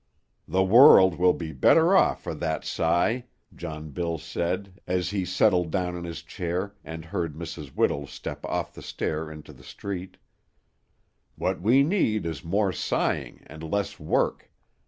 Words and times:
"The 0.47 0.63
world 0.63 1.19
will 1.19 1.35
be 1.35 1.51
better 1.51 1.95
off 1.95 2.23
for 2.23 2.33
that 2.33 2.65
sigh," 2.65 3.25
John 3.55 3.91
Bill 3.91 4.17
said, 4.17 4.81
as 4.87 5.11
he 5.11 5.25
settled 5.25 5.69
down 5.69 5.95
in 5.95 6.05
his 6.05 6.23
chair, 6.23 6.73
and 6.83 7.05
heard 7.05 7.35
Mrs. 7.35 7.67
Whittle 7.75 8.07
step 8.07 8.43
off 8.45 8.73
the 8.73 8.81
stair 8.81 9.29
into 9.29 9.53
the 9.53 9.63
street. 9.63 10.17
"What 11.35 11.61
we 11.61 11.83
need 11.83 12.25
is 12.25 12.43
more 12.43 12.71
sighing 12.73 13.43
and 13.45 13.61
less 13.61 13.99
work. 13.99 14.49